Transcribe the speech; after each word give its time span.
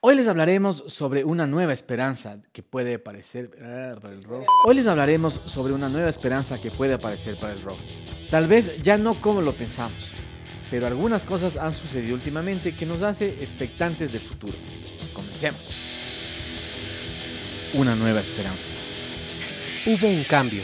Hoy 0.00 0.14
les 0.14 0.28
hablaremos 0.28 0.84
sobre 0.86 1.24
una 1.24 1.48
nueva 1.48 1.72
esperanza 1.72 2.38
que 2.52 2.62
puede 2.62 2.94
aparecer 2.94 3.50
para 3.50 4.14
el 4.14 4.22
rock. 4.22 4.46
Hoy 4.64 4.76
les 4.76 4.86
hablaremos 4.86 5.40
sobre 5.46 5.72
una 5.72 5.88
nueva 5.88 6.08
esperanza 6.08 6.60
que 6.60 6.70
puede 6.70 6.94
aparecer 6.94 7.36
para 7.40 7.52
el 7.52 7.62
rock. 7.62 7.80
Tal 8.30 8.46
vez 8.46 8.80
ya 8.80 8.96
no 8.96 9.20
como 9.20 9.40
lo 9.40 9.54
pensamos, 9.54 10.12
pero 10.70 10.86
algunas 10.86 11.24
cosas 11.24 11.56
han 11.56 11.74
sucedido 11.74 12.14
últimamente 12.14 12.76
que 12.76 12.86
nos 12.86 13.02
hace 13.02 13.26
expectantes 13.40 14.12
del 14.12 14.20
futuro. 14.20 14.56
Comencemos. 15.12 15.74
Una 17.74 17.96
nueva 17.96 18.20
esperanza. 18.20 18.74
Hubo 19.84 20.06
un 20.06 20.22
cambio. 20.22 20.62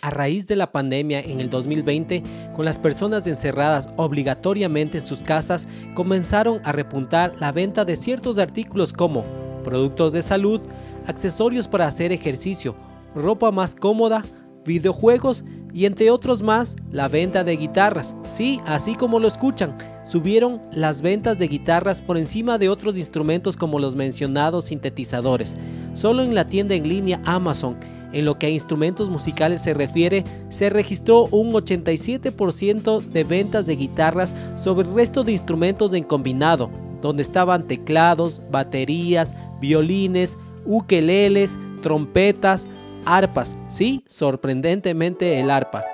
A 0.00 0.08
raíz 0.08 0.46
de 0.46 0.56
la 0.56 0.72
pandemia 0.72 1.20
en 1.20 1.42
el 1.42 1.50
2020, 1.50 2.22
con 2.54 2.64
las 2.64 2.78
personas 2.78 3.26
encerradas 3.26 3.88
obligatoriamente 3.96 4.98
en 4.98 5.04
sus 5.04 5.22
casas, 5.22 5.66
comenzaron 5.94 6.60
a 6.64 6.72
repuntar 6.72 7.34
la 7.38 7.52
venta 7.52 7.84
de 7.84 7.96
ciertos 7.96 8.38
artículos 8.38 8.92
como 8.92 9.24
productos 9.64 10.12
de 10.12 10.22
salud, 10.22 10.60
accesorios 11.06 11.68
para 11.68 11.86
hacer 11.86 12.12
ejercicio, 12.12 12.74
ropa 13.14 13.50
más 13.50 13.74
cómoda, 13.74 14.24
videojuegos 14.64 15.44
y 15.72 15.86
entre 15.86 16.10
otros 16.10 16.42
más, 16.42 16.76
la 16.90 17.08
venta 17.08 17.44
de 17.44 17.56
guitarras. 17.56 18.16
Sí, 18.28 18.60
así 18.66 18.94
como 18.94 19.20
lo 19.20 19.28
escuchan, 19.28 19.76
subieron 20.04 20.60
las 20.72 21.00
ventas 21.02 21.38
de 21.38 21.48
guitarras 21.48 22.02
por 22.02 22.18
encima 22.18 22.58
de 22.58 22.68
otros 22.68 22.96
instrumentos 22.96 23.56
como 23.56 23.78
los 23.78 23.94
mencionados 23.94 24.66
sintetizadores. 24.66 25.56
Solo 25.92 26.22
en 26.22 26.34
la 26.34 26.46
tienda 26.46 26.74
en 26.74 26.88
línea 26.88 27.20
Amazon 27.24 27.76
en 28.12 28.24
lo 28.24 28.38
que 28.38 28.46
a 28.46 28.50
instrumentos 28.50 29.10
musicales 29.10 29.62
se 29.62 29.74
refiere, 29.74 30.24
se 30.48 30.70
registró 30.70 31.26
un 31.26 31.52
87% 31.52 33.02
de 33.02 33.24
ventas 33.24 33.66
de 33.66 33.76
guitarras 33.76 34.34
sobre 34.56 34.88
el 34.88 34.94
resto 34.94 35.24
de 35.24 35.32
instrumentos 35.32 35.92
en 35.92 36.04
combinado, 36.04 36.70
donde 37.02 37.22
estaban 37.22 37.66
teclados, 37.66 38.40
baterías, 38.50 39.34
violines, 39.60 40.36
ukeleles, 40.66 41.56
trompetas, 41.82 42.68
arpas, 43.04 43.56
sí, 43.68 44.04
sorprendentemente 44.06 45.40
el 45.40 45.50
arpa. 45.50 45.84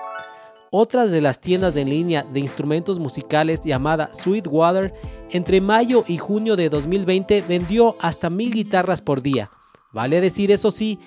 Otras 0.70 1.10
de 1.10 1.20
las 1.20 1.40
tiendas 1.40 1.76
en 1.76 1.88
línea 1.88 2.24
de 2.24 2.40
instrumentos 2.40 2.98
musicales 2.98 3.60
llamada 3.62 4.10
Sweetwater, 4.12 4.92
entre 5.30 5.60
mayo 5.60 6.04
y 6.06 6.18
junio 6.18 6.56
de 6.56 6.68
2020 6.68 7.42
vendió 7.48 7.96
hasta 8.00 8.30
mil 8.30 8.52
guitarras 8.52 9.00
por 9.00 9.22
día. 9.22 9.50
Vale 9.92 10.20
decir 10.20 10.50
eso 10.50 10.70
sí, 10.70 10.98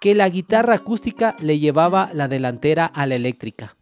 que 0.00 0.14
la 0.14 0.28
guitarra 0.28 0.74
acústica 0.74 1.34
le 1.40 1.58
llevaba 1.58 2.10
la 2.14 2.28
delantera 2.28 2.86
a 2.86 3.06
la 3.06 3.16
eléctrica. 3.16 3.76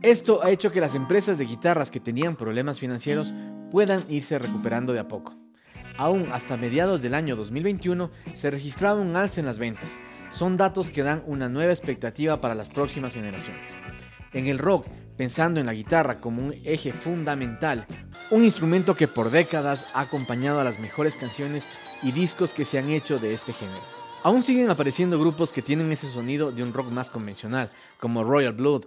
Esto 0.00 0.42
ha 0.42 0.50
hecho 0.50 0.72
que 0.72 0.80
las 0.80 0.94
empresas 0.94 1.38
de 1.38 1.44
guitarras 1.44 1.90
que 1.90 2.00
tenían 2.00 2.36
problemas 2.36 2.80
financieros 2.80 3.34
puedan 3.70 4.02
irse 4.08 4.38
recuperando 4.38 4.92
de 4.92 5.00
a 5.00 5.08
poco. 5.08 5.36
Aún 5.98 6.26
hasta 6.32 6.56
mediados 6.56 7.02
del 7.02 7.14
año 7.14 7.36
2021 7.36 8.10
se 8.32 8.50
registraba 8.50 9.00
un 9.00 9.14
alza 9.14 9.40
en 9.40 9.46
las 9.46 9.58
ventas. 9.58 9.98
Son 10.30 10.56
datos 10.56 10.90
que 10.90 11.02
dan 11.02 11.22
una 11.26 11.50
nueva 11.50 11.72
expectativa 11.72 12.40
para 12.40 12.54
las 12.54 12.70
próximas 12.70 13.12
generaciones. 13.12 13.76
En 14.32 14.46
el 14.46 14.58
rock, 14.58 14.86
pensando 15.18 15.60
en 15.60 15.66
la 15.66 15.74
guitarra 15.74 16.18
como 16.18 16.42
un 16.42 16.54
eje 16.64 16.92
fundamental, 16.92 17.86
un 18.30 18.42
instrumento 18.42 18.96
que 18.96 19.08
por 19.08 19.30
décadas 19.30 19.86
ha 19.92 20.00
acompañado 20.00 20.60
a 20.60 20.64
las 20.64 20.80
mejores 20.80 21.18
canciones 21.18 21.68
y 22.02 22.12
discos 22.12 22.54
que 22.54 22.64
se 22.64 22.78
han 22.78 22.88
hecho 22.88 23.18
de 23.18 23.34
este 23.34 23.52
género. 23.52 24.01
Aún 24.24 24.42
siguen 24.44 24.70
apareciendo 24.70 25.18
grupos 25.18 25.50
que 25.50 25.62
tienen 25.62 25.90
ese 25.90 26.10
sonido 26.10 26.52
de 26.52 26.62
un 26.62 26.72
rock 26.72 26.90
más 26.90 27.10
convencional, 27.10 27.70
como 27.98 28.22
Royal 28.22 28.52
Blood. 28.52 28.84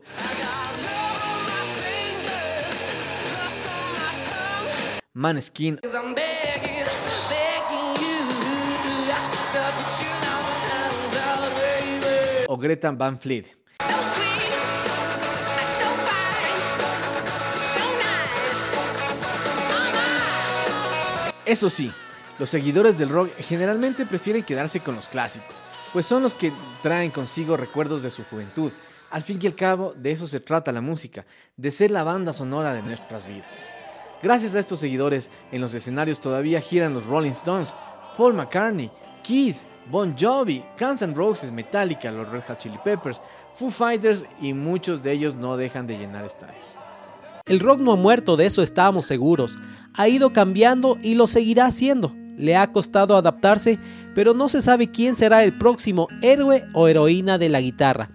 Maneskin 5.13 5.79
o 12.47 12.57
Greta 12.57 12.91
Van 12.91 13.19
Fleet. 13.19 13.45
Eso 21.45 21.69
sí, 21.69 21.91
los 22.37 22.49
seguidores 22.49 22.97
del 22.97 23.09
rock 23.09 23.31
generalmente 23.39 24.05
prefieren 24.05 24.43
quedarse 24.43 24.81
con 24.81 24.95
los 24.95 25.07
clásicos, 25.07 25.55
pues 25.93 26.05
son 26.05 26.21
los 26.21 26.33
que 26.33 26.51
traen 26.83 27.09
consigo 27.11 27.55
recuerdos 27.55 28.03
de 28.03 28.11
su 28.11 28.25
juventud. 28.25 28.73
Al 29.09 29.21
fin 29.21 29.39
y 29.41 29.47
al 29.47 29.55
cabo, 29.55 29.93
de 29.95 30.11
eso 30.11 30.27
se 30.27 30.41
trata 30.41 30.73
la 30.73 30.81
música, 30.81 31.25
de 31.55 31.71
ser 31.71 31.91
la 31.91 32.03
banda 32.03 32.33
sonora 32.33 32.73
de 32.73 32.81
nuestras 32.81 33.25
vidas. 33.25 33.69
Gracias 34.21 34.53
a 34.53 34.59
estos 34.59 34.79
seguidores, 34.79 35.29
en 35.53 35.61
los 35.61 35.73
escenarios 35.73 36.19
todavía 36.19 36.59
giran 36.59 36.93
los 36.93 37.05
Rolling 37.05 37.31
Stones, 37.31 37.73
Paul 38.17 38.33
McCartney, 38.33 38.91
Kiss, 39.23 39.65
Bon 39.89 40.13
Jovi, 40.19 40.61
Guns 40.77 41.03
N' 41.03 41.13
Roses, 41.13 41.53
Metallica, 41.53 42.11
los 42.11 42.27
Red 42.27 42.43
Hot 42.49 42.59
Chili 42.59 42.77
Peppers, 42.83 43.21
Foo 43.55 43.71
Fighters 43.71 44.25
y 44.41 44.53
muchos 44.53 45.03
de 45.03 45.13
ellos 45.13 45.35
no 45.35 45.55
dejan 45.55 45.87
de 45.87 45.97
llenar 45.97 46.25
estadios. 46.25 46.75
El 47.45 47.61
rock 47.61 47.79
no 47.79 47.93
ha 47.93 47.95
muerto, 47.95 48.35
de 48.35 48.47
eso 48.47 48.61
estábamos 48.61 49.05
seguros. 49.05 49.57
Ha 49.93 50.09
ido 50.09 50.33
cambiando 50.33 50.97
y 51.01 51.15
lo 51.15 51.27
seguirá 51.27 51.67
haciendo 51.67 52.13
le 52.37 52.55
ha 52.55 52.71
costado 52.71 53.17
adaptarse, 53.17 53.79
pero 54.13 54.33
no 54.33 54.49
se 54.49 54.61
sabe 54.61 54.91
quién 54.91 55.15
será 55.15 55.43
el 55.43 55.57
próximo 55.57 56.07
héroe 56.21 56.65
o 56.73 56.87
heroína 56.87 57.37
de 57.37 57.49
la 57.49 57.61
guitarra. 57.61 58.09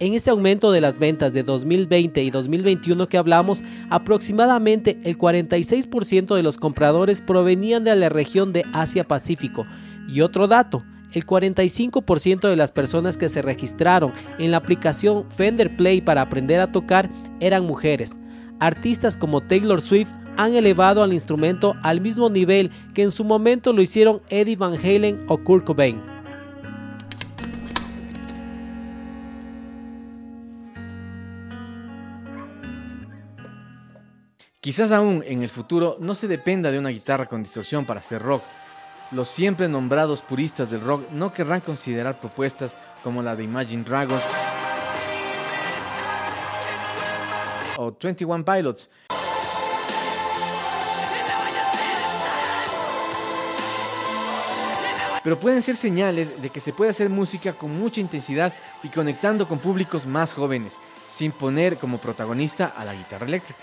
En 0.00 0.12
este 0.12 0.30
aumento 0.30 0.72
de 0.72 0.80
las 0.80 0.98
ventas 0.98 1.32
de 1.32 1.44
2020 1.44 2.22
y 2.22 2.30
2021 2.30 3.06
que 3.06 3.16
hablamos, 3.16 3.62
aproximadamente 3.90 4.98
el 5.04 5.16
46% 5.16 6.34
de 6.34 6.42
los 6.42 6.58
compradores 6.58 7.20
provenían 7.20 7.84
de 7.84 7.94
la 7.94 8.08
región 8.08 8.52
de 8.52 8.64
Asia-Pacífico. 8.72 9.66
Y 10.08 10.20
otro 10.20 10.48
dato, 10.48 10.84
el 11.12 11.24
45% 11.24 12.48
de 12.48 12.56
las 12.56 12.72
personas 12.72 13.16
que 13.16 13.28
se 13.28 13.40
registraron 13.40 14.12
en 14.38 14.50
la 14.50 14.56
aplicación 14.56 15.30
Fender 15.30 15.76
Play 15.76 16.00
para 16.00 16.22
aprender 16.22 16.60
a 16.60 16.72
tocar 16.72 17.08
eran 17.40 17.64
mujeres. 17.64 18.18
Artistas 18.58 19.16
como 19.16 19.42
Taylor 19.42 19.80
Swift 19.80 20.10
han 20.36 20.54
elevado 20.54 21.02
al 21.02 21.12
instrumento 21.12 21.74
al 21.82 22.00
mismo 22.00 22.30
nivel 22.30 22.70
que 22.94 23.02
en 23.02 23.10
su 23.10 23.24
momento 23.24 23.72
lo 23.72 23.82
hicieron 23.82 24.22
Eddie 24.28 24.56
Van 24.56 24.74
Halen 24.74 25.18
o 25.28 25.38
Kurt 25.38 25.64
Cobain. 25.64 26.02
Quizás 34.60 34.92
aún 34.92 35.22
en 35.26 35.42
el 35.42 35.50
futuro 35.50 35.98
no 36.00 36.14
se 36.14 36.26
dependa 36.26 36.70
de 36.70 36.78
una 36.78 36.88
guitarra 36.88 37.26
con 37.26 37.42
distorsión 37.42 37.84
para 37.84 38.00
hacer 38.00 38.22
rock. 38.22 38.42
Los 39.10 39.28
siempre 39.28 39.68
nombrados 39.68 40.22
puristas 40.22 40.70
del 40.70 40.80
rock 40.80 41.10
no 41.12 41.34
querrán 41.34 41.60
considerar 41.60 42.18
propuestas 42.18 42.76
como 43.02 43.22
la 43.22 43.36
de 43.36 43.44
Imagine 43.44 43.84
Dragons 43.84 44.22
o 47.76 47.92
21 47.92 48.44
Pilots, 48.44 48.90
pero 55.24 55.40
pueden 55.40 55.62
ser 55.62 55.74
señales 55.74 56.40
de 56.42 56.50
que 56.50 56.60
se 56.60 56.74
puede 56.74 56.90
hacer 56.90 57.08
música 57.08 57.54
con 57.54 57.76
mucha 57.76 58.00
intensidad 58.00 58.52
y 58.82 58.88
conectando 58.88 59.48
con 59.48 59.58
públicos 59.58 60.06
más 60.06 60.34
jóvenes, 60.34 60.78
sin 61.08 61.32
poner 61.32 61.78
como 61.78 61.96
protagonista 61.96 62.66
a 62.76 62.84
la 62.84 62.94
guitarra 62.94 63.26
eléctrica. 63.26 63.60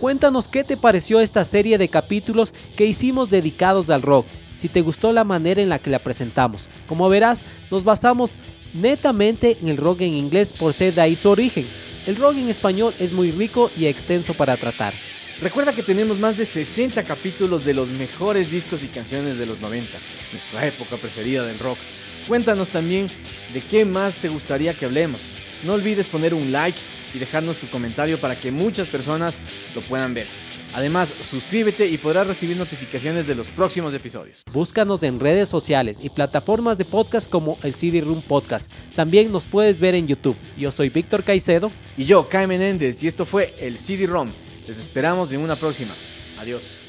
Cuéntanos 0.00 0.48
qué 0.48 0.64
te 0.64 0.76
pareció 0.76 1.20
esta 1.20 1.44
serie 1.44 1.78
de 1.78 1.88
capítulos 1.88 2.52
que 2.76 2.86
hicimos 2.86 3.30
dedicados 3.30 3.88
al 3.88 4.02
rock, 4.02 4.26
si 4.56 4.68
te 4.68 4.80
gustó 4.80 5.12
la 5.12 5.24
manera 5.24 5.62
en 5.62 5.68
la 5.68 5.78
que 5.78 5.90
la 5.90 6.00
presentamos. 6.00 6.68
Como 6.88 7.08
verás, 7.08 7.44
nos 7.70 7.84
basamos 7.84 8.32
netamente 8.74 9.58
en 9.60 9.68
el 9.68 9.76
rock 9.76 10.00
en 10.00 10.14
inglés 10.14 10.52
por 10.52 10.72
ser 10.72 10.94
de 10.94 11.00
ahí 11.00 11.14
su 11.14 11.30
origen. 11.30 11.68
El 12.06 12.16
rock 12.16 12.36
en 12.36 12.48
español 12.48 12.94
es 12.98 13.12
muy 13.12 13.30
rico 13.30 13.70
y 13.76 13.86
extenso 13.86 14.34
para 14.34 14.56
tratar. 14.56 14.94
Recuerda 15.40 15.72
que 15.72 15.84
tenemos 15.84 16.18
más 16.18 16.36
de 16.36 16.44
60 16.44 17.04
capítulos 17.04 17.64
de 17.64 17.72
los 17.72 17.92
mejores 17.92 18.50
discos 18.50 18.82
y 18.82 18.88
canciones 18.88 19.38
de 19.38 19.46
los 19.46 19.60
90, 19.60 19.96
nuestra 20.32 20.66
época 20.66 20.96
preferida 20.96 21.44
del 21.44 21.60
rock. 21.60 21.78
Cuéntanos 22.26 22.70
también 22.70 23.08
de 23.54 23.60
qué 23.60 23.84
más 23.84 24.16
te 24.16 24.28
gustaría 24.28 24.74
que 24.74 24.84
hablemos. 24.84 25.28
No 25.62 25.74
olvides 25.74 26.08
poner 26.08 26.34
un 26.34 26.50
like 26.50 26.80
y 27.14 27.20
dejarnos 27.20 27.58
tu 27.58 27.68
comentario 27.68 28.20
para 28.20 28.40
que 28.40 28.50
muchas 28.50 28.88
personas 28.88 29.38
lo 29.76 29.82
puedan 29.82 30.12
ver. 30.12 30.26
Además, 30.74 31.14
suscríbete 31.20 31.86
y 31.86 31.98
podrás 31.98 32.26
recibir 32.26 32.56
notificaciones 32.56 33.28
de 33.28 33.36
los 33.36 33.46
próximos 33.48 33.94
episodios. 33.94 34.42
Búscanos 34.52 35.04
en 35.04 35.20
redes 35.20 35.48
sociales 35.48 36.00
y 36.02 36.10
plataformas 36.10 36.78
de 36.78 36.84
podcast 36.84 37.30
como 37.30 37.56
el 37.62 37.76
CD 37.76 38.00
Room 38.00 38.22
Podcast. 38.22 38.68
También 38.96 39.30
nos 39.30 39.46
puedes 39.46 39.78
ver 39.78 39.94
en 39.94 40.08
YouTube. 40.08 40.36
Yo 40.58 40.72
soy 40.72 40.88
Víctor 40.88 41.22
Caicedo. 41.22 41.70
Y 41.96 42.06
yo, 42.06 42.28
Kai 42.28 42.48
Menéndez, 42.48 43.04
y 43.04 43.06
esto 43.06 43.24
fue 43.24 43.54
el 43.60 43.78
CD 43.78 44.08
ROM 44.08 44.32
les 44.68 44.78
esperamos 44.78 45.32
en 45.32 45.40
una 45.40 45.56
próxima. 45.56 45.94
Adiós. 46.38 46.87